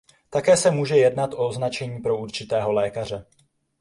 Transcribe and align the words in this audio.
Také 0.29 0.57
se 0.57 0.71
může 0.71 0.95
jednat 0.97 1.33
o 1.33 1.47
označení 1.47 1.99
pro 1.99 2.17
určitého 2.17 2.71
lékaře. 2.71 3.25